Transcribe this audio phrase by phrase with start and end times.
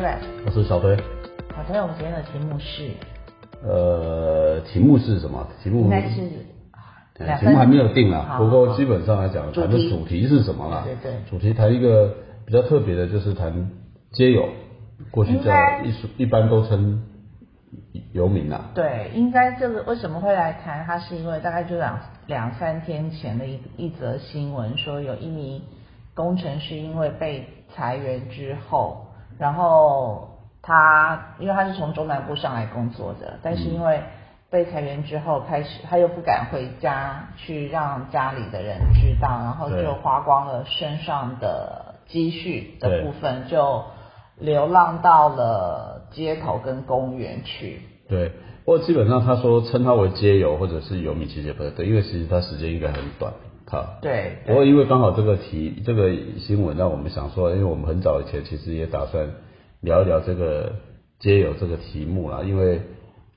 [0.00, 0.08] 道，
[0.46, 0.96] 我是小推。
[0.96, 2.90] 小推，我们今天的题目是，
[3.62, 5.46] 呃，题目是什么？
[5.62, 6.16] 题目应该是
[7.40, 10.82] 题目还没有定啊，不过基本上来讲，谈的主题是什么啦？
[10.84, 12.14] 对对对主题谈一个
[12.46, 13.70] 比较特别的，就是谈
[14.12, 14.48] 街友，
[15.10, 15.52] 过去叫
[15.84, 17.02] 一一般都称
[18.12, 18.70] 游民啊。
[18.74, 25.62] 对，应该这个为什么会来谈它，是因为大概就两两三天前的一一则新闻，说有一名
[26.14, 29.06] 工程师因为被裁员之后，
[29.42, 34.00] 然后他因为他是从中南部上来工作的，但是因为
[34.48, 43.82] 被裁员之后，开始他又不敢回家去让家里的人知道，然后就花光了身上的积蓄的部分，就
[44.38, 47.82] 流浪到了街头跟公园去。
[48.08, 48.28] 对，
[48.64, 53.32] 不过基本上他说称他为街友或者是游民，其实也不太对，因为其实他时间应该很短。
[53.72, 59.30] 好，对，不过因为刚好这个题这个新闻让我们想说，因为我们很早以前其实也打算
[59.80, 60.74] 聊一聊这个
[61.18, 62.82] 皆有这个题目啦，因为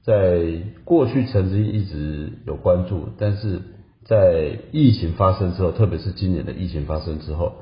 [0.03, 0.42] 在
[0.83, 3.61] 过去曾经一直有关注，但是
[4.03, 7.53] 在疫情发生之后，特别是今年的疫情发生之后，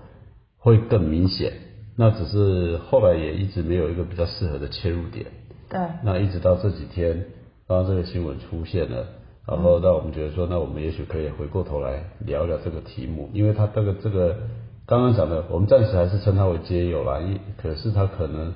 [0.58, 1.54] 会更明显。
[1.96, 5.28] 那只是后来也一直没有一个比较适合的切入点。
[5.70, 7.26] 对，那一直到这几天，
[7.68, 9.06] 刚刚这个新闻出现了，
[9.46, 14.36] 然后那我们觉得说，那我们也许可以回过头来聊聊这个题目，因为他这个这个
[14.86, 18.54] 刚刚讲的，我们暂时还是称它为街友啦，因可是他可能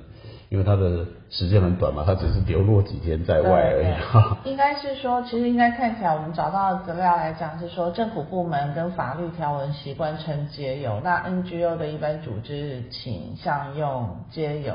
[0.48, 4.38] 因为他的时间很短嘛，他只是流落几天在外而已哈。
[4.44, 14.74] 应该是说，其实应该看起来，我们找到的资料来讲是说，政府部门跟法律条文习惯称街友，那 NGO 的一般组织倾向用街友。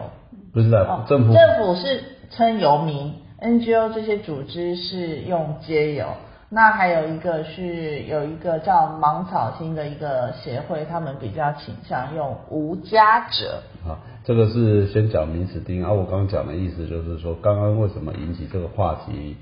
[0.53, 6.07] 不是的，哦，政府政府是称游民，NGO 这些组织是用街友。
[6.49, 13.63] 那还有一个是有一个叫芒草星的一个协会，他们比较倾向用无家者。
[13.83, 15.91] 啊，这个是先讲名词定义啊。
[15.91, 19.35] 我刚刚讲的意思就是说，刚刚为什么引起这个话题，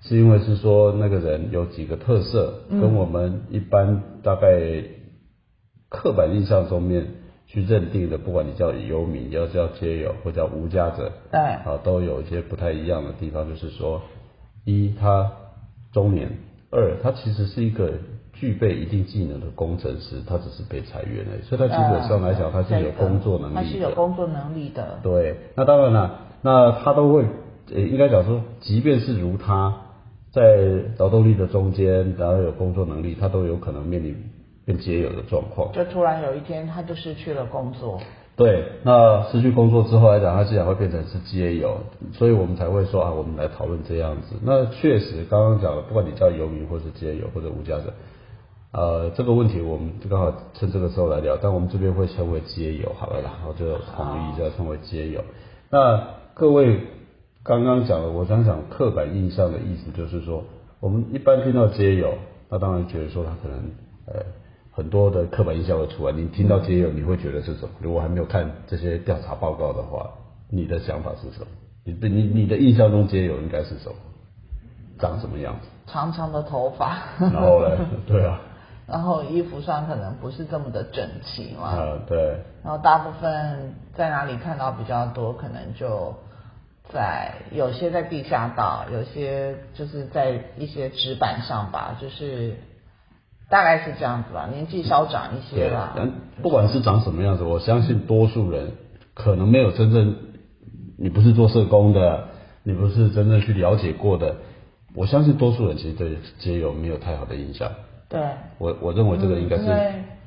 [0.00, 4.50] 是因为是说那个人有几个特色，跟我们一般大概
[5.88, 7.06] 刻板印象中面
[7.46, 14.02] 去认定的，不管你叫游民，要叫街友，或叫无家者，对，啊，都有一些不太一样的地方，就是说，
[14.64, 15.30] 一他
[15.92, 16.28] 中年，
[16.70, 17.92] 二他其实是一个
[18.32, 23.62] 具备一定技能的工程师，他只是被裁员了，所以他基本上来讲，他是有工作能力的。
[23.62, 24.98] 他是有工作能力的。
[25.02, 27.24] 对，那当然了，那他都会，
[27.72, 29.72] 呃，应该讲说，即便是如他
[30.32, 30.42] 在
[30.98, 34.16] 劳动力的中间，然后有工作能力，他都有可能面临
[34.66, 35.72] 变街友的状况。
[35.72, 37.98] 就突然有一天，他就失去了工作。
[38.36, 41.78] 对，那失去工作之后来讲，他自然会变成是街友，
[42.12, 44.36] 所以我们才会说啊，我们来讨论这样子。
[44.42, 47.94] 那确实，刚刚讲了，不管你叫游民或是街友或者无家者，
[48.72, 55.24] 呃，这个问题我们刚好趁这个时候来聊，但我们这边会称为街友好了啦，然后就统一叫称为街友。
[55.70, 56.80] 那各位
[57.42, 60.44] 刚刚讲的，我想想刻板印象的意思就是说，
[60.80, 62.12] 我们一般听到街友，
[62.50, 63.58] 那当然觉得说他可能
[64.08, 64.22] 呃
[64.76, 66.12] 很多的刻板印象会出来。
[66.12, 67.70] 你听到街友，你会觉得是什么？
[67.80, 70.10] 如果还没有看这些调查报告的话，
[70.50, 71.46] 你的想法是什么？
[71.84, 73.94] 你你你的印象中街友应该是什么？
[74.98, 75.68] 长什么样子？
[75.86, 77.78] 长长的头发，然后呢？
[78.06, 78.38] 对啊，
[78.86, 82.18] 然后衣服上可能不是这么的整齐嘛，啊对，
[82.62, 86.14] 然后大部分在哪里看到比较多，可能就
[86.92, 92.56] 在有些在地下道，有些就是在一些纸板上吧，就是
[93.48, 96.10] 大概是这样子吧，年纪稍长一些对啦，，但
[96.42, 98.72] 不管是长什么样子，我相信多数人
[99.14, 100.16] 可能没有真正，
[100.98, 102.24] 你不是做社工的，
[102.64, 104.36] 你不是真正去了解过的，
[104.94, 107.70] 我相信多数人其实对街友没有太好的印象。
[108.08, 108.20] 对，
[108.58, 109.64] 我我认为这个应该是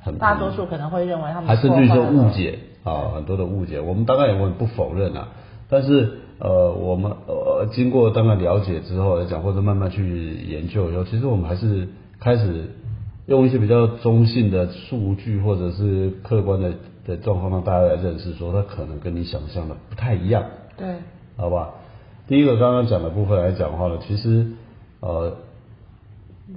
[0.02, 3.80] 很大多数可能会认为他们还甚至于说破坏了误解啊，很多的误解。
[3.82, 5.30] 我们当然也不否认啊，
[5.70, 11.90] 但是呃，我们呃经过当然了解之后来讲，或者慢慢去研究以后，其实我们还是
[12.20, 12.70] 开始
[13.30, 16.74] 用一些比较中性的数据或者是客观的
[17.06, 20.44] 的状况，让大家来认识说，它可能跟你想象的不太一样。
[20.76, 20.88] 对，
[21.38, 21.76] 好吧？
[22.28, 24.48] 第一个刚刚讲的部分来讲的话呢，其实
[25.00, 25.38] 呃，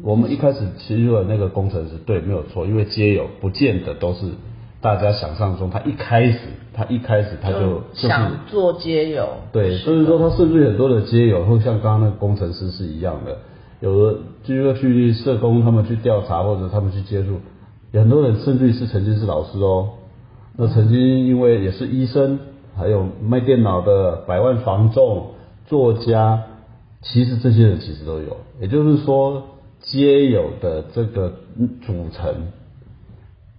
[0.03, 4.33] 我们一开始其实的那个工程师对没有错，因为街友不见得都是
[4.81, 6.39] 大家想象中，他一开始
[6.75, 13.39] 他一开始他就就是想做街友，对，所以说他甚至很多的街友会像刚刚那个工程师是一样的，
[13.83, 17.41] 有的就是去社工他们去调查或者他们去接触，
[17.93, 19.91] 很多人甚至是曾经是老师哦，
[20.57, 22.39] 那曾经因为也是医生，
[22.77, 25.33] 还有卖电脑的百万房仲、
[25.67, 26.45] 作家，
[27.01, 29.43] 其实这些人其实都有，也就是说
[29.81, 31.33] 皆有的这个
[31.85, 32.53] 组成，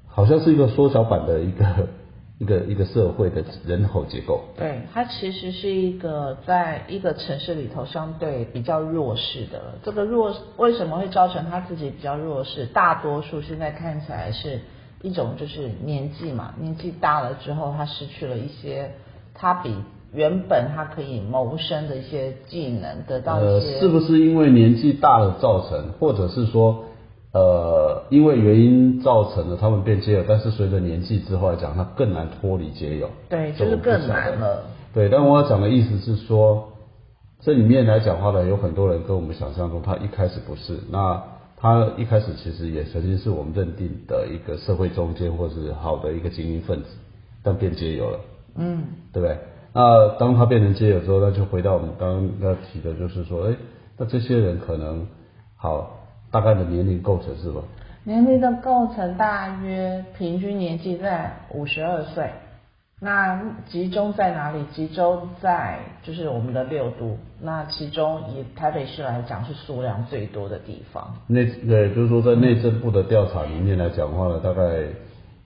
[0.07, 1.65] 好像是一个缩小版的一个
[2.39, 4.41] 一个一个社会的人口结构。
[4.57, 9.75] 对，它其实是一个在一个城市里头相对比较弱势的。
[9.83, 12.65] 这个弱为什么会造成他自己比较弱势？
[12.65, 14.59] 大多数现在看起来是
[15.01, 18.91] 一种就是年纪嘛，年纪大了之后，他失去了一些
[19.33, 19.75] 他比
[20.11, 26.85] 原本他可以谋生的一些技能，得到呃，是不是因为年纪大了造成，或者是说？
[27.33, 33.09] 呃，因为原因造成了他们变街友，但是随着年纪之后来讲，他更难脱离街友。
[33.27, 34.63] 对，就是更难了。
[34.93, 36.69] 对，但我要讲的意思是说，
[37.41, 41.23] 这里面来讲话呢，有很多人跟我们想象中，他一开始不是，那
[41.57, 46.89] 他一开始其实也曾经是我们认定的一个社会中间或是好的一个精英分子，
[47.41, 48.19] 但变街友了。
[48.57, 49.39] 嗯，对不对？
[49.73, 53.55] 那当他变成街友之后，那就回到我们刚刚要提的，就是说，哎，
[53.97, 55.07] 那这些人可能
[55.55, 55.97] 好。
[56.33, 57.61] 大概的年龄构成是吧？
[58.03, 62.31] 年龄的构成大约平均年纪在五十二岁。
[62.99, 64.63] 那集中在哪里？
[64.73, 67.15] 集中在就是我们的六都。
[67.39, 71.13] 那其中以台北市来讲是数量最多的地方。
[71.27, 74.61] 内对，就是说在内政部的调查里面来讲话呢，大概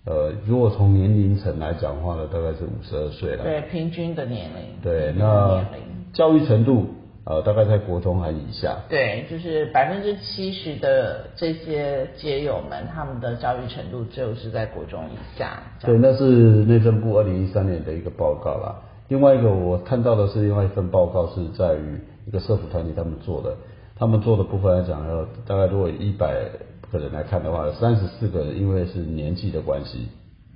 [0.05, 3.43] 呃，如果从年龄层来讲话呢，大概是五十二岁了。
[3.43, 4.81] 对，平均的年龄。
[4.81, 5.65] 对，那
[6.13, 6.87] 教育程度。
[7.29, 8.77] 呃，大概在国中还以下。
[8.87, 15.61] 对，就是百分之七十的这些街友们，他们的教育程度就是在国中以下。
[15.81, 18.79] 对，那是内政部二零一三年的一个报告啦。
[19.09, 23.53] 另外一个我看到的是另外一份报告，是在于一个社服团体他们做的。
[23.99, 26.33] 他们做的部分来讲，要大概如果一百
[26.89, 30.07] 个人来看的话，三十四个人因为是年纪的关系，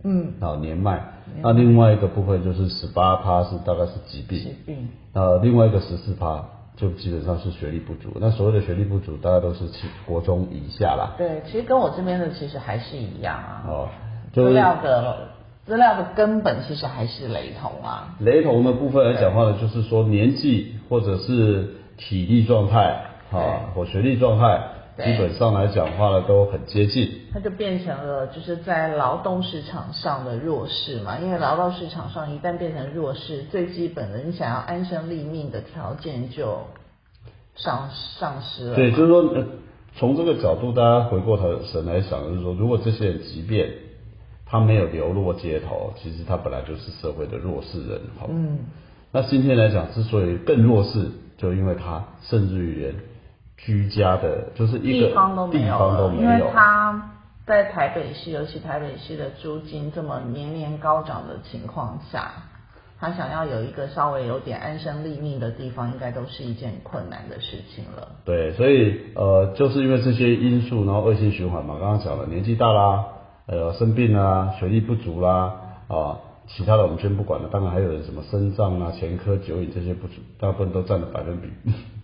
[0.06, 1.04] 嗯，啊年迈。
[1.42, 4.88] 那另外一个部分就是十八趴是大概是疾病，疾病。
[5.12, 6.46] 呃，另外一个十四趴。
[6.82, 9.66] 就基本上是学历不足，那所谓的学历不足，大家都是
[10.08, 11.14] 国中以下啦。
[11.16, 13.64] 对，其实跟我这边的其实还是一样啊。
[13.68, 13.90] 哦，
[14.34, 15.28] 资料的
[15.64, 18.16] 资料的根本其实还是雷同啊。
[18.20, 24.60] 雷同的部分来讲话呢，就是说年纪或者是体力状态啊，或学历状态。
[25.04, 27.10] 基本上来讲话呢，都很接近。
[27.34, 36.60] 它就变成了就是在劳动市场上的弱势嘛，因为劳动市场上一旦变成弱势，最基本的你想要安身立命的条件就
[37.56, 37.90] 丧
[38.20, 38.76] 丧失了。
[38.76, 39.46] 对，就是说，
[39.96, 43.72] 从这个角度，大家回过头神来想，就是说，如果这些人即便
[44.46, 48.28] 他没有流落街头，其实他本来就是社会的弱势人口。
[48.30, 48.60] 嗯。
[49.12, 52.96] 那今天来讲，之所以更弱势，就因为他甚至于连。
[53.66, 57.10] 居家的，就是一个地方都没有，因为他
[57.46, 62.32] 在台北市，尤其台北市的租金这么年年高涨的情况下，
[63.00, 68.08] 他想要有一个稍微有点安身立命的地方，应该都是一件困难的事情了。
[68.26, 71.78] 对，所以呃，就是因为这些因素，然后恶性循环嘛。
[71.80, 73.06] 刚刚讲了，年纪大啦，
[73.48, 75.54] 呃，生病啦，学历不足啦，
[75.88, 76.18] 啊，
[76.56, 77.50] 其他的我们先不管了。
[77.52, 81.48] 当然还有人什么肾脏啊、前科、酒瘾这些不足，大部分都占了百分比。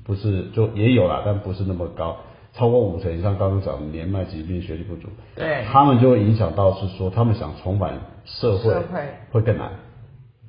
[0.05, 2.15] 不是，就也有啦，但不是那么高，
[2.53, 3.37] 超过五成以上。
[3.37, 8.73] 刚刚讲年迈、疾病、学历不足，对，他们就会影响到是说，他们想重返社会
[9.31, 9.71] 会更难。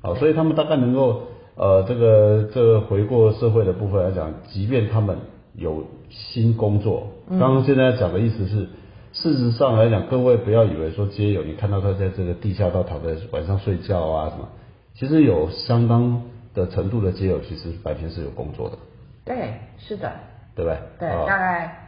[0.00, 1.23] 好，所以他们大概能够
[1.56, 5.19] 呃，这个这个回过社会的部分来讲，即便他们
[5.55, 8.69] 有新工作，刚刚现在讲的意思是，
[9.20, 14.48] 事实上来讲，各位不要以为说街友，你看到他在这个地下道躺在晚上睡觉啊什么，
[14.94, 16.22] 其实有相当
[16.54, 18.78] 的程度的街友，其实白天是有工作的。
[19.25, 20.12] 对，是的，
[20.54, 20.78] 对不对？
[21.00, 21.78] 对，大概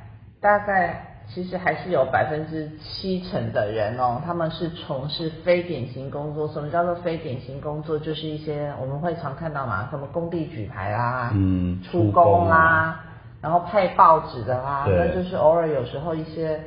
[0.41, 6.49] 大概其实还是有百分之七成的人哦，他们是从事非典型工作。
[6.49, 7.97] 什么叫做非典型工作？
[7.97, 13.05] 就是一些我们会常看到嘛，什么工地举牌啦，嗯，出工啦，
[13.41, 16.61] 然后配报纸的啦，那就是偶尔有时候一些。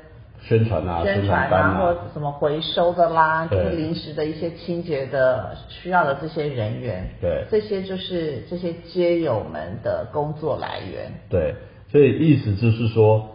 [0.45, 11.13] 宣传啊，宣传啊，或什么回收的啦，就是临时的一些清洁的需要的这些人员，对，这些就是这些街友们的工作来源。
[11.29, 11.55] 对，
[11.89, 13.25] 所以意思就是说，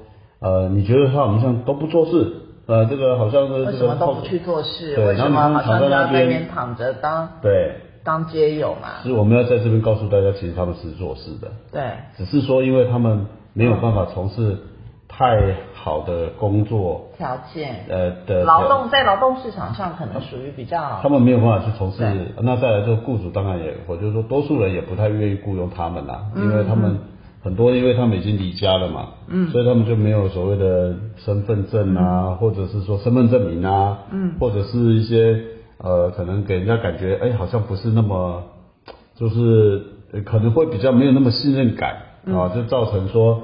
[0.40, 2.30] 呃，你觉得他好像都不做事，
[2.66, 4.94] 呃，这个好像是为什么都不去做事？
[4.98, 7.72] 为什么好像在那边躺着当对
[8.04, 9.02] 当街友嘛？
[9.02, 11.82] 是我们要在这边告诉大家，其实他们是做事的，对，
[12.18, 13.24] 只是说因为他们
[13.54, 14.58] 没有办法从事。
[15.18, 22.04] 太好的工作条件，呃的劳动在劳动市场上可能属于比较，他们没有办法去从事。
[22.40, 27.00] 那再来，就雇主当然也，或者说多数人也不太愿意雇佣他们啦，因为他们
[27.42, 35.40] 很多，因为他们已经离家了嘛，嗯，所以他们就没有所谓的身份证啊，或者是说身份证明啊，嗯，或者是一些
[35.78, 38.44] 呃，可能给人家感觉，哎，好像不是那么，
[39.16, 39.82] 就是
[40.24, 41.96] 可能会比较没有那么信任感
[42.26, 43.40] 啊，就造成说。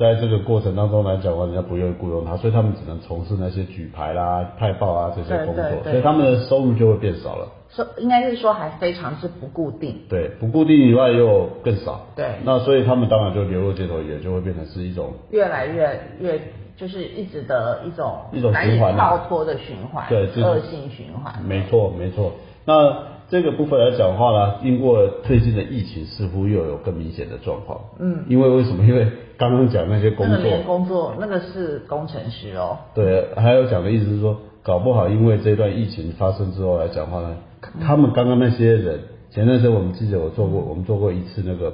[0.00, 7.46] 在这个过程当中来讲，话人家不愿意雇佣他，所以他们只能从事那些举牌啦、派报啊这些工作，所以他们的收入就会变少了。
[7.68, 9.94] 说应该是说还非常之不固定。
[10.08, 12.06] 对，不固定以外又更少。
[12.16, 16.40] 对那所以他们当然就流落街头，也就会变成是一种越来越越
[16.78, 21.44] 就是一直的一种一种循环啊跳脱的循环，对就是恶性循环。
[21.44, 22.32] 没错，没错。
[22.64, 27.78] 那这个部分来讲的话呢，经过最近的疫情，似乎又有更明显的状况。
[27.98, 28.82] 嗯，因为为什么？
[28.84, 29.06] 因为
[29.40, 37.38] 刚刚讲那些工作，那个连工作那个是工程师哦，对，还有讲的意思是说，搞不好因为这段疫情发生之后来讲话呢，
[37.80, 41.72] 他们刚刚那些人，前段时间我们记者我做过，我们做过一次那个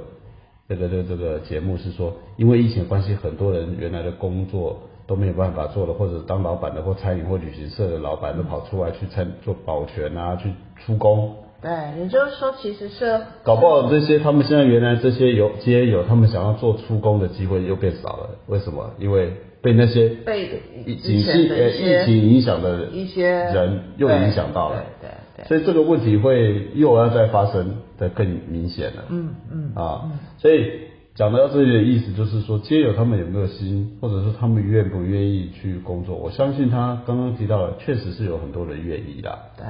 [0.69, 10.53] 那个这个这个节目是说，因为疫情的关系，很多人原来的工作都没有办法做了，或者当老板的或餐饮或旅行社的老板都跑出来去参做保全啊，去
[10.85, 11.35] 出工。
[11.61, 18.29] 对，也就是说其实是搞不好这些他们现在原来这些有街友，他们想要做出工的机会又变少了。
[18.47, 18.91] 为什么？
[18.99, 29.05] 因为被那些被疫情疫情影响的一些人又影响到了，对对对，所以这个问题会又要再发生的更明显了。
[29.09, 30.71] 嗯嗯啊，所以
[31.15, 36.15] 讲到这里的意思就是说，街友他们有没有心，或者是他们愿不愿意去工作？
[36.15, 39.39] 我相信他刚刚提到了，确实是有很多人愿意的。
[39.57, 39.65] 对。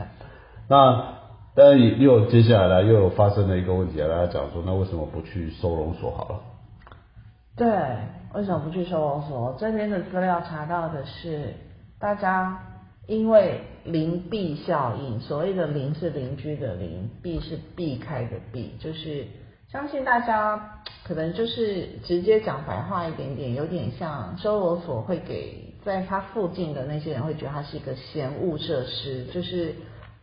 [0.69, 1.13] 那
[1.57, 6.39] 但又接下来又有发生了一个问题，啊大家讲说，那为什么不去收容所好了？
[7.55, 7.67] 对，
[8.35, 9.55] 为什么不去收容所？
[9.59, 11.55] 这边的资料查到的是，
[11.99, 12.59] 大家
[13.07, 19.25] 因为邻避效应，所谓的邻是邻居的邻，避是避开的避，就是
[19.71, 29.73] 相信大家可能就是直接讲白话一点点，有点像收容所会给在它附近的那些人会觉得它是一个嫌恶设施，就是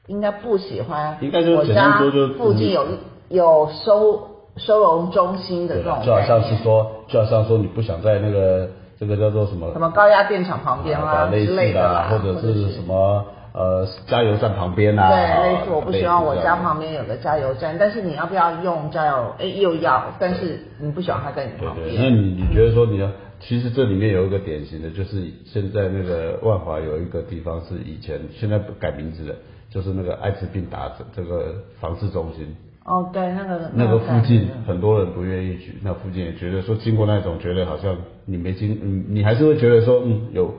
[0.07, 2.87] 应该不喜欢应该就是我简单家说就是附近有
[3.29, 8.69] 有收收容中心的这种就好像是说，就好像说你不想在那个
[9.01, 19.35] 这个叫做什么什么高压电厂旁边啦、啊类似之类的啦，或者是什么呃加油站旁边啊，对，类似我不希望我家旁边有个加油站，但是你要不要用加油？
[19.39, 22.15] 哎，又要，但是你不喜欢它在你旁对对，那边。
[22.15, 23.09] 你你觉得说你要，
[23.41, 29.35] 其实这里面有一个典型的，就是现在那个万华有一个地方是以前现在改名字了，
[29.75, 32.55] 就是那个艾滋病打针这个防治中心，
[32.85, 40.55] 哦，对，那个那个附近很多人不愿意去，那附近也觉得说经过那种觉得好像你没经，你你还是会觉得说嗯有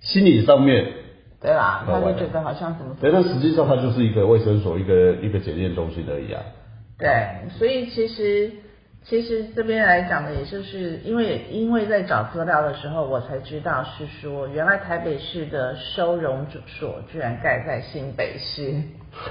[0.00, 0.84] 心理上面，
[1.40, 6.42] 对啦，他就觉得好像什么对，但实际上它就是一个卫生所，一个一个检验中心而已啊。
[6.98, 8.50] 对，所以其实
[9.08, 18.82] 其实这边来讲呢，也就是因为因为在找资料的时候，我才知道是说，原来台北市的收容所居然盖在新北市。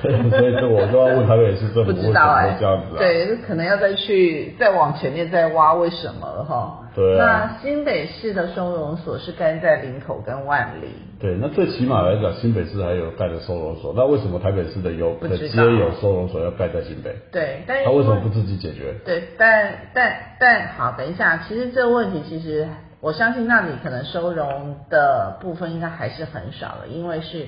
[0.01, 2.99] 所以这我就要问台北市政府不为什么知道哎、会这样子啊？
[2.99, 6.81] 对，可能要再去再往前面再挖为什么了哈。
[6.95, 10.87] 对啊那新北市的收容所是盖在林口跟万里，
[11.19, 17.13] 对，那最起码来讲，新北市还有盖的收容所，那为什么台北市的有的街有收容所要盖在新北？
[17.31, 18.93] 对，但是他为什么不自己解决？
[19.03, 22.67] 对，但但但好，等一下，其实这个问题其实
[23.01, 27.45] 我相信那里可能收容的部分应该还是很少的，因为是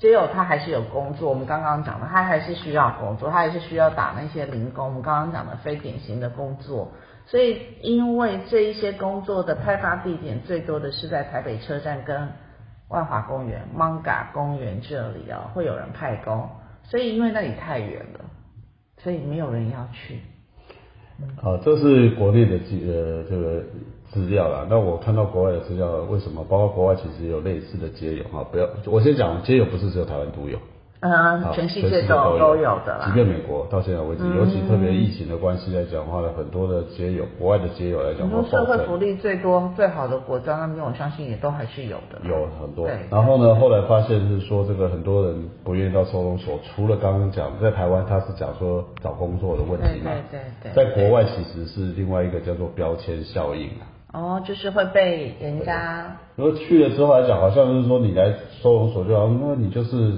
[0.00, 6.90] 只有他还是有工作，我们刚刚讲的他还是需要工作，他还是需要打那些零工，我们刚刚讲的非典型的工作，
[7.26, 12.28] 所以因为这一些工作的派发地点最多的是在台北车站跟
[12.88, 16.48] 万华公园、Manga 公园这里哦，会有人派工，
[16.82, 18.20] 所以因为那里太远了，
[18.96, 20.20] 所以没有人要去。
[21.42, 23.62] 好，这是国内的资呃这个
[24.12, 24.66] 资料啦。
[24.68, 26.44] 那我看到国外的资料，为什么？
[26.48, 30.58] 包括国外其实有类似的街友哈，不要我先讲街友不是只有台湾独有。
[31.02, 33.12] 嗯，全世界都都都有的啦即。
[33.14, 42.20] 便美国到现在为止，嗯尤其特别疫情的关系来讲的话呢，很多的街友，国外的街友来讲很的话，暴增多社会福利最多、最好的国家那边，我相信也都还是有的。
[42.28, 42.98] 有很多对。
[43.10, 53.88] 然后呢，后来发现是说，这个很多人不愿意到收容所，除了刚刚讲在台湾，他是讲说找工作的问题嘛，对对对对在国外其实是另外一个叫做标签效应啊。
[54.12, 60.14] 哦，就是会被人家如果去了之后来讲，好像就是说你来收容所就好像，那你就是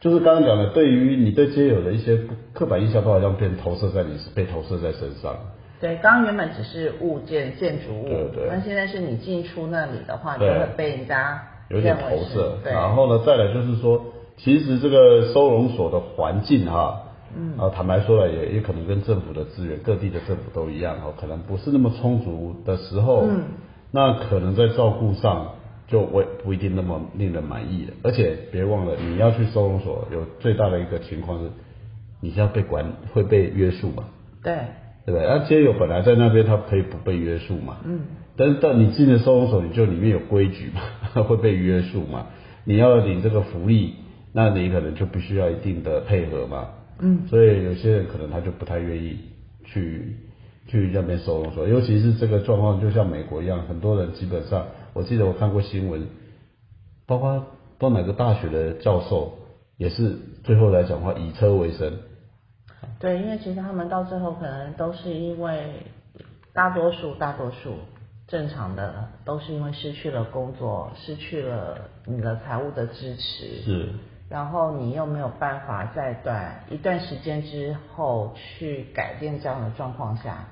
[0.00, 2.18] 就是刚刚讲的，对于你对街友的一些
[2.52, 5.34] 刻板印象，都好像变投射在你被投射在身上。
[5.80, 12.58] 对，刚刚原本只是物件、建筑物，对对那现在是你进出那里的话，就会被人家有点投射。
[12.62, 14.04] 对，然后呢，再来就是说，
[14.36, 17.00] 其实这个收容所的环境哈，
[17.36, 23.42] 嗯，啊，坦白说了，也也可能跟政府的资源，各地的政府都一样哦，可能不是那么充足的时候，嗯，
[23.92, 25.54] 那可能在照顾上
[25.86, 27.92] 就未不一定那么令人满意了。
[28.02, 31.50] 而且别忘了，你要去收容所，有最大的一个情况是，
[32.20, 34.04] 你是要被管，会被约束嘛。
[34.42, 34.54] 对，
[35.06, 35.26] 对不对？
[35.26, 37.78] 那街友本来在那边，他可以不被约束嘛。
[37.84, 38.00] 嗯，
[38.36, 40.80] 但是到你进了收容所，你就里面有规矩嘛，
[41.24, 42.26] 会被约束嘛。
[42.64, 43.94] 你要领这个福利，
[44.32, 46.68] 那你可能就必须要一定的配合嘛。
[47.00, 47.26] 嗯。
[47.28, 49.18] 所以有些人可能他就不太愿意
[49.64, 50.16] 去
[50.66, 56.06] 去那边收容所，尤其是这个状况，就像美国一样，很多人基本上，我记得我看过新闻，
[57.06, 57.40] 包括
[57.78, 59.32] 不知道哪个大学的教授，
[59.76, 61.92] 也是最后来讲的话以车为生，
[62.98, 65.72] 对，因为其实他们到最后可能都是因为
[66.52, 67.74] 大多数大多数
[68.28, 73.88] 正常的都是因为失去了工作，失去了你的财务的支持，是
[74.30, 80.46] 然后你又没有办法在短一段时间之后去改变这样的状况下，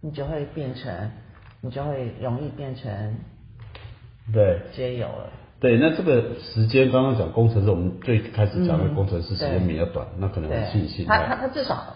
[0.00, 1.12] 你就会变成，
[1.60, 3.16] 你就会容易变成
[4.32, 4.60] 对。
[4.74, 5.30] 接友了。
[5.60, 11.94] 对，那这个时间刚刚讲工程师，我们最开始讲的嗯工程师时间比较短，那可能很庆幸他他他至少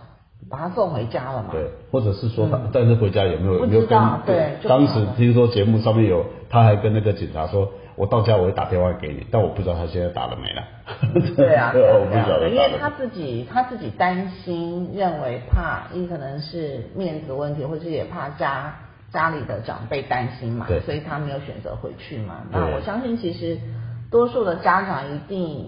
[0.48, 1.48] 把他送回家了嘛。
[1.50, 10.62] 对，或者是说他，但是回家有没有没有跟对当时听说节目上面有，他还跟那个警察说，我到家我会打电话给你，但我不知道他现在打了没了。
[11.36, 12.90] 对啊， 对啊我不晓得对啊因为他。
[12.90, 18.74] 自己他自己担心，认为怕一可能是面子问题，或者也怕家
[19.12, 22.42] 家里的长辈担心嘛，所以他没有选择回去嘛。
[22.50, 23.58] 那我相信其实
[24.10, 25.66] 多数的家长一定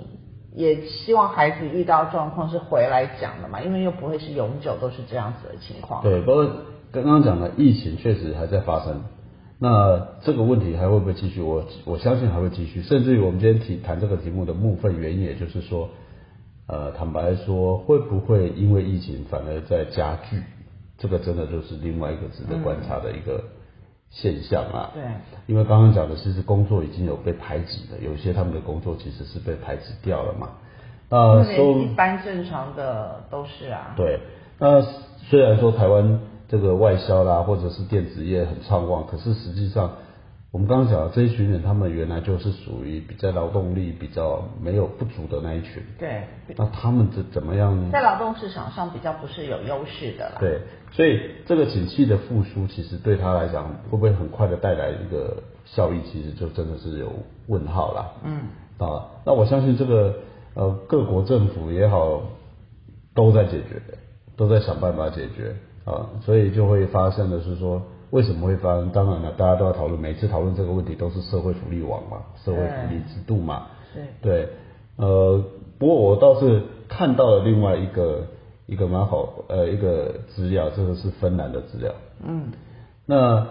[0.55, 6.03] 也希望孩子遇到状况是回来讲的嘛，因为又不会是永久都是这样子的情况。
[6.03, 6.47] 对，不过
[6.91, 9.05] 刚刚讲的疫情确实还在发生，
[9.61, 11.43] 那这个问题还会不会继续？
[11.43, 15.89] 我我相信还会继续，甚至于我们今天提谈这个题目的部分原因，也就是说，
[16.69, 20.43] 呃，坦白说，会不会因为疫情反而在加剧？
[20.97, 23.45] 这个真的就是另外一个值得观察的一个
[24.11, 24.91] 现象啊。
[24.95, 25.03] 对
[25.47, 30.51] 因为刚刚讲的其实工作已经有被排挤了，有些他们的工作其实是被排挤掉了嘛。
[31.09, 33.95] 那因收一般正常的都是啊。
[33.97, 34.21] 对，
[34.59, 39.97] 那虽然说台湾这个外销啦，或者是电子业很畅旺，可是实际上
[40.51, 45.83] 我们刚刚讲的这一群人，他们原来就是属于比较劳动力比较没有不足的那一群。
[45.99, 46.25] 对，
[46.57, 47.91] 那他们怎怎么样？
[47.93, 50.37] 在劳动市场上比较不是有优势的啦。
[50.41, 56.01] 对，所以这个景气的复苏，其实对他来讲，会不会很快的带来一个效益？
[56.11, 57.13] 其实就真的是有
[57.47, 58.13] 问号啦。
[58.25, 58.41] 嗯，
[58.79, 60.15] 啊，那我相信这个
[60.55, 62.23] 呃各国政府也好，
[63.15, 63.83] 都在解决，
[64.35, 65.55] 都在想办法解决
[65.89, 68.91] 啊，所以就会发生的是说，为什么会发生？
[68.91, 74.05] 当然了，大家都要讨论，每次讨论这个问题都是社会福利网嘛，社会福利制度嘛，对。
[74.21, 74.49] 对，
[74.97, 75.43] 呃，
[75.79, 78.27] 不过我倒是看到了另外一个
[78.67, 82.53] 一个蛮好呃一个资料，这个是芬兰的资料，嗯，
[83.07, 83.47] 那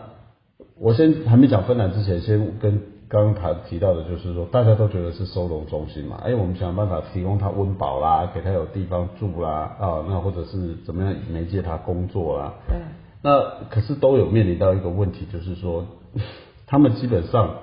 [0.79, 12.77] 我先还没讲芬兰之前，先跟刚刚谈提到的，就是说大家都觉得是收容中心嘛，哎，我们想办法提供他温饱啦，给他有地方住啦，啊，那或者是怎么样媒介他工作啦，对，
[13.21, 15.85] 那可是都有面临到一个问题，就是说
[16.67, 17.55] 他们基本上，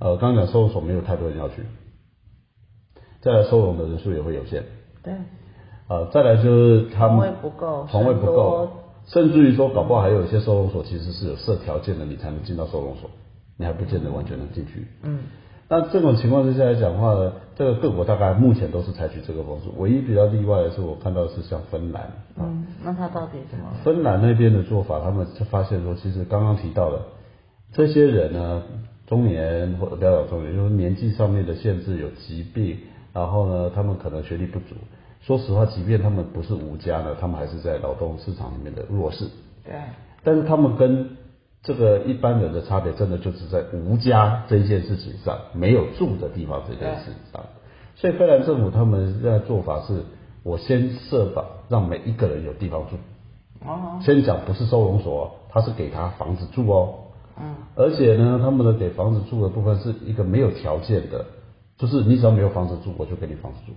[0.00, 1.62] 呃，刚刚讲收容所没有太多人要去，
[3.20, 4.64] 再来收容的人数也会有限，
[5.04, 5.14] 对，
[5.88, 8.68] 呃，再来就是他们床位不够床位不够，
[9.06, 13.08] 甚至于说搞不好还有一些收容所其实是有设条件的，你才能进到收容所，
[13.56, 14.86] 你还不见得完全能进去。
[15.02, 15.20] 嗯，
[15.68, 23.66] 那这种情况之下来讲的话呢，这个各国大概目前都是采取这个方式，唯一比较例外的是我看到的是像芬兰，啊，嗯，那他到底怎么？
[23.84, 27.00] 芬兰那边的做法，他们就发现说，其实刚刚提到的
[27.72, 28.62] 这些人呢，
[29.06, 32.78] 中年或者不要讲中年，就是年纪上面的限制，有疾病，
[33.12, 34.74] 然后呢，他们可能学历不足。
[35.20, 39.24] 说实话，即便他们不是无家呢，他们还是在劳动市场里面的弱势。
[39.64, 39.74] 对，
[40.22, 41.16] 但是他们跟
[41.64, 47.42] 这个一般人的差别，真的就是在无家这一件事情上，没有住的地方这件事情上。
[47.96, 50.02] 所以芬兰政府他们现在做法是，
[50.42, 52.96] 我先设法让每一个人有地方住。
[53.66, 56.94] 哦，先讲不是收容所哦，他是给他房子住哦，
[57.40, 61.24] 嗯，而且呢，他们的给房子住的部分是一个没有条件的，
[61.78, 63.72] 就是你只要没有房子住，我就给你房子住。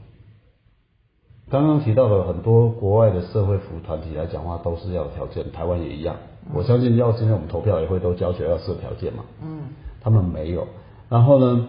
[1.49, 6.15] 刚刚提到的很多国外的社会服务团体来讲话，都是要有条件，台湾也一样。
[6.53, 9.59] 我相信要今天我们投票也会都要求要设条件嘛，嗯，
[10.01, 10.67] 他们没有。
[11.09, 11.67] 然后呢，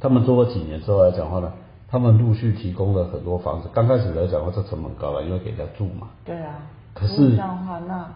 [0.00, 1.52] 他们做过几年之后来讲话呢，
[1.88, 3.68] 他们陆续提供了很多房子。
[3.72, 6.08] 刚开始来讲话，这成本高了，因为给人家住嘛。
[6.24, 6.54] 对啊。
[6.94, 8.08] 可是这样的话，那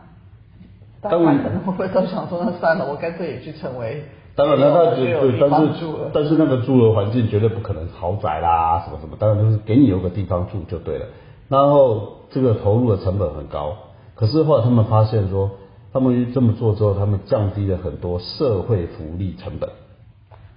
[1.01, 4.05] 当然家可能会不会都想说，那算了，我干脆也去成为
[4.37, 5.69] 当然了，那就但是。
[6.13, 11.07] 但是那个住的环境绝对不可能豪宅啦，什么什么，当然就是给你有个地方住就对了。
[11.49, 13.75] 然后这个投入的成本很高，
[14.15, 15.51] 可是后来他们发现说，
[15.93, 19.69] 他们这么做之后，他们降低了很多社会福利成本。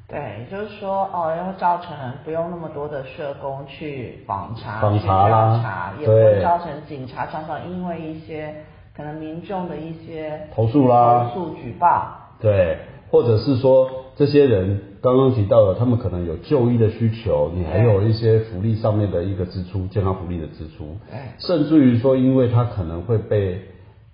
[0.08, 8.56] 对，就是说哦，要造成不用那么多的社工去访查、访查啦调查，也不会造成警察常常因为一些
[8.96, 12.08] 可能民众的一些投诉啦投诉举报，
[12.40, 12.78] 对，
[13.10, 20.98] 或者是说这些人刚刚提到了，他们可能有就医的需求，你还有一些福利上面的一个支出，健康福利的支出，
[21.40, 23.62] 甚至于说，因为他可能会被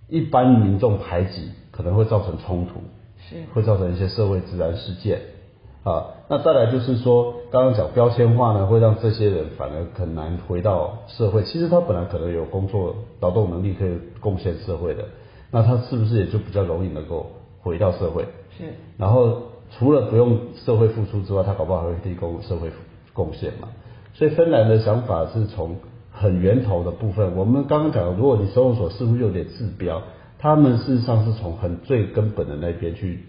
[0.09, 2.81] 一般民众排挤，可能会造成冲突，
[3.29, 5.21] 是会造成一些社会自然事件。
[5.83, 11.43] 啊，那再来就是说，刚刚讲标签化呢，会让这些人反而很难回到社会。
[11.43, 15.03] 其实他本来可能有工作劳动能力可以贡献社会的，
[15.51, 18.25] 那他是不是也就比较容易能够回到社会？
[18.57, 18.73] 是。
[18.97, 22.71] 然后除了不用社会付出之外，他搞不好还会提供社会
[23.13, 23.69] 贡献嘛。
[24.13, 25.77] 所以芬兰的想法是从
[26.11, 27.35] 很源头的部分。
[27.35, 30.03] 我们刚刚讲，如果你收容所似乎有点治标，
[30.39, 33.25] 他们事实上是从很最根本的那边去。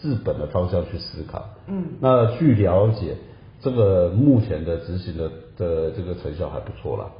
[0.00, 3.16] 治本的方向去思考，嗯，那据了解，
[3.60, 7.10] 这个目前的执行的的这个成效还不错啦，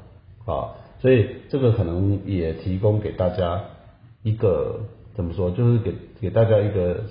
[0.47, 3.61] 啊，所以这个可能也提供给大家
[4.23, 4.79] 一个
[5.19, 7.03] 怎么说，就是给给大家一个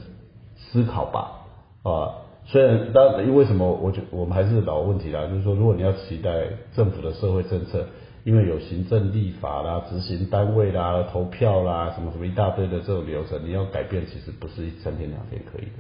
[0.55, 1.45] 思考吧，
[1.83, 7.85] 啊，虽然当因为什么，我觉我们还是老问题啦，就是说，如果你要期待政府的社会政策。
[8.23, 15.71] 因为有行政立法啦、执行单位啦、投票啦，什么什么一大堆的这种流程，你要改变其实不是三天两天可以的。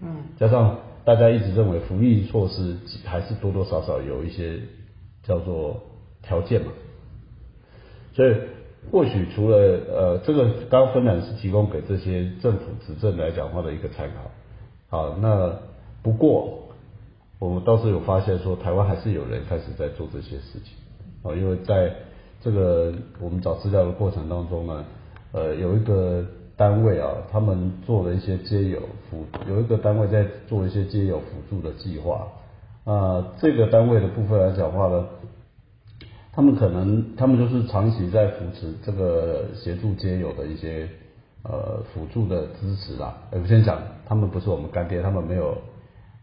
[0.00, 0.24] 嗯。
[0.38, 4.58] 加上大家一直认为福利措施还是多多少少有一些
[5.22, 5.82] 叫做
[6.22, 6.72] 条件嘛，
[8.14, 8.36] 所以
[8.90, 14.30] 或许除了呃这个刚刚分享是提供给这些政府执政来讲话的一个参考。
[14.88, 15.56] 好，那
[16.02, 16.58] 不过
[17.38, 20.74] 我们倒是有发现说，台湾还是有人开始在做这些事情。
[21.22, 21.94] 哦，因为在
[22.40, 24.84] 这个我们找资料的过程当中呢，
[25.32, 26.24] 呃，有一个
[26.56, 32.26] 单位啊，他们做了一些接友辅，有一个单位在做一些接友辅助的计划。
[32.84, 35.06] 啊，这个单位的部分来讲话呢，
[36.34, 40.88] 他们可能他们就是长期在扶持这个协助接友的一些
[41.42, 43.14] 呃辅助的支持啦。
[43.30, 45.54] 我先讲，他们不是我们干爹，他们没有，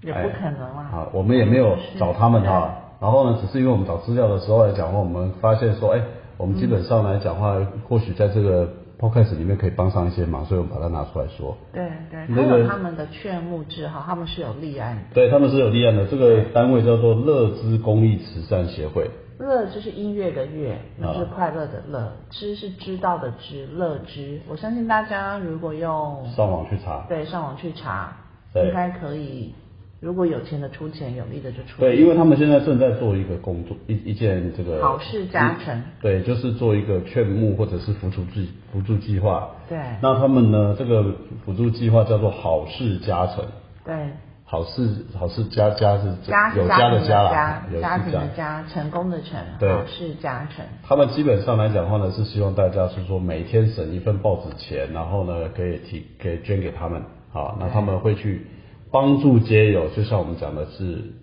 [0.02, 0.90] 也不可能啊。
[0.92, 2.76] 啊，我们也没有找他们哈。
[3.00, 6.02] 然后呢，只是因为我们找资料的时候来讲话，我们发现说，哎，
[6.38, 7.56] 我们基本上来讲话，
[7.88, 8.68] 或许在这个
[9.00, 11.56] podcast 里面可以帮上一些忙，所以我们把它拿出来说。
[11.72, 15.02] 对对，还有他们的劝募志哈，他们是有立案的。
[15.14, 19.12] 对，他们是有立案的，这个单位叫做乐之公益慈善协会。
[19.40, 24.40] 乐就是音乐的乐，就是快乐的乐，知是知道的知，乐知。
[24.48, 28.16] 我相信大家如果用上网去查，对，上网去查，
[28.54, 29.54] 应该可以。
[30.02, 31.82] 如果有钱的出钱，有力的就出。
[31.82, 35.84] 对，因为他们现在正在做一个工作，一一件这个好事加成。
[36.02, 39.50] 对，就是做一个劝募或者是辅助计辅助计划。
[39.68, 39.78] 对。
[40.02, 40.74] 那他们呢？
[40.80, 41.04] 这个
[41.46, 43.44] 辅助计划叫做好事加成。
[43.84, 44.12] 对。
[44.50, 50.66] 好事好事家家是家有家的家啦，有家庭的家，成功的成，好事家成。
[50.88, 58.48] 他们基本上来讲的话呢，是希望大家是说每天省一份报纸钱，然后呢可以提可以捐给他们，好，那他们会去。
[58.92, 61.14] 帮助街友，就像我们讲的是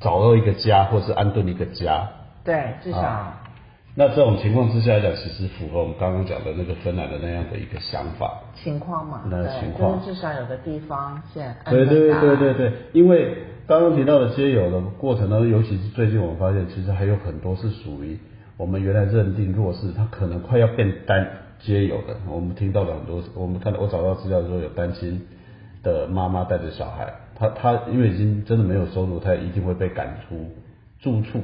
[0.00, 2.08] 找到一个家，或是安顿一个家。
[2.42, 3.34] 对，至少。
[3.94, 8.40] 那这种情况之下来讲，其实符合我们刚刚讲的那个芬兰的那样的一个想法。
[8.54, 10.02] 情况嘛，那情况。
[10.04, 18.18] 至少有个地方现对对对对对，因为刚刚提到的皆有的过程当中，尤其是最近我们发现，其实还有很多是属于
[18.56, 21.26] 我们原来认定弱势，他可能快要变单
[21.60, 22.16] 皆有的。
[22.26, 25.20] 我们听到了很多，我们看到我找到资料说有单亲。
[25.84, 30.48] 的妈妈带着小孩，他他因为已经真的没有收入，他一定会被赶出
[31.00, 31.40] 住处、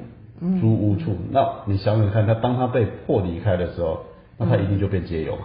[0.61, 1.17] 租屋处。
[1.31, 4.01] 那你想想看，他当他被迫离开的时候，
[4.37, 5.43] 那他一定就变街友嘛？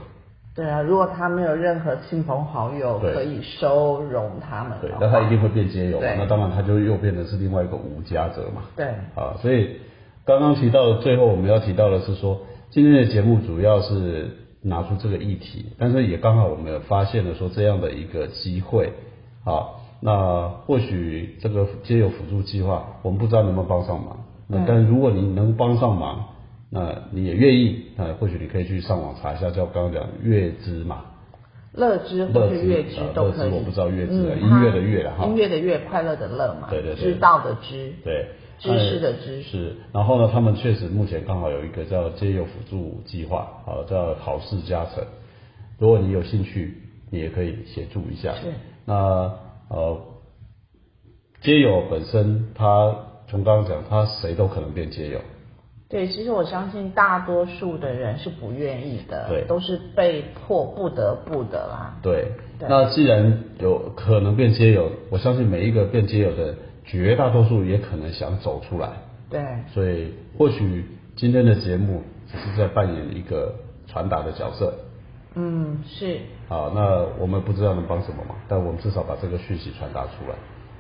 [0.56, 6.08] 对啊，如果他没有任何亲朋好友可以收容他们，对，那他一定会变街友嘛？
[6.18, 8.64] 那当然他就又变成是另外一个无家者嘛？
[8.76, 9.78] 对，啊，所以
[10.26, 14.38] 刚刚提到的最后我们要提到的是说，今天的节目主要是。
[14.66, 18.94] 拿出这个议题，但是也刚好我们发现了说这样的一个机会，
[19.44, 26.26] 啊，那或许这个街友辅助计划，我们不知道能不能帮上忙，那但如果你能帮上忙，
[26.70, 31.06] 那你也愿意，那或许你可以去上网查一下，叫刚刚讲乐知嘛，
[31.74, 38.28] 乐之或是乐之都可以，我不知道乐之，音乐的乐哈，音乐的乐，快乐的乐嘛，对对对，知道的知，对。
[38.60, 45.04] 知识的知是，然后呢，他们确实目前刚好有一个叫“皆有辅助计划”，好叫“好事加成”。
[45.80, 46.78] 如果你有兴趣，
[47.10, 48.32] 你也可以协助一下。
[48.36, 48.54] 是。
[48.86, 49.34] 那
[49.68, 50.00] 呃，
[51.42, 52.96] 皆有本身，他
[53.28, 55.20] 从刚刚讲，他谁都可能变接友。
[55.90, 61.98] 对，其实我相信大多数的人是不愿意的，对，都是被迫不得不的啦。
[62.02, 62.32] 对。
[62.60, 66.56] 那既然有可能变接友，我相信每一个变接友的。
[66.86, 68.90] 绝大多数也可能想走出来，
[69.30, 69.42] 对，
[69.74, 73.56] 所以或许今天的节目只是在扮演一个
[73.88, 74.74] 传达的角色，
[75.34, 76.20] 嗯，是。
[76.50, 80.36] 好，那我们不知道能帮什么忙，但我们至少把这个讯息传达出来。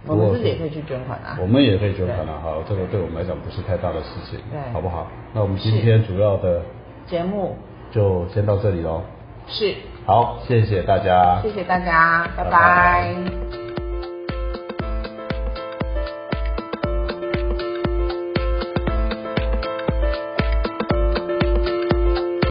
[0.07, 1.37] 我们自己也可以去捐款啊。
[1.41, 5.07] 我们也可以捐款啊，好，这个对我们来讲不是太大的事情，对好不好？
[5.33, 6.61] 那我们今天主要的
[7.07, 7.55] 节目
[7.91, 9.01] 就先到这里喽。
[9.47, 9.73] 是，
[10.05, 13.62] 好，谢谢大家，谢谢大家，拜拜拜拜